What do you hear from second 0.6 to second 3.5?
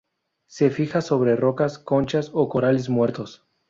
fija sobre rocas, conchas o corales muertos.